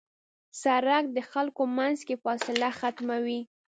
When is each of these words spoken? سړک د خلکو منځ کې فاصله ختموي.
سړک 0.61 1.03
د 1.15 1.19
خلکو 1.31 1.61
منځ 1.77 1.97
کې 2.07 2.15
فاصله 2.23 2.69
ختموي. 2.79 3.39